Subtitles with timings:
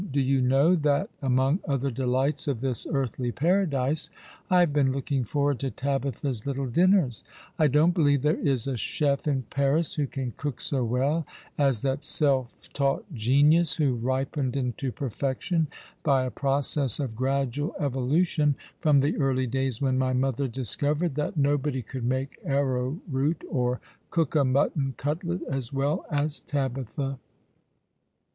[0.11, 4.13] Do you know that among other delights of this earthly paradise 8o All alojio the
[4.13, 4.13] River.
[4.17, 7.23] c> 1 liav6 been looking forward to Tabitha's little dinners,
[7.59, 12.03] t don't believe there is a cJief in Paris wlio'can cook so well as that
[12.03, 15.67] self tanght genius, who ripened into perfection
[16.01, 21.37] by a process of gradual evolution, from the early days when ray mother discovered that
[21.37, 23.79] nobody could make arrowroot or
[24.09, 27.19] cook a mutton cutlet as well as Tabitha.